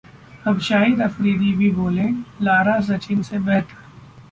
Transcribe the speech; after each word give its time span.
अब 0.47 0.59
शाहिद 0.59 1.01
अफरीदी 1.01 1.51
भी 1.53 1.69
बोले, 1.71 2.07
लारा 2.41 2.79
सचिन 2.81 3.21
से 3.23 3.39
बेहतर 3.39 3.89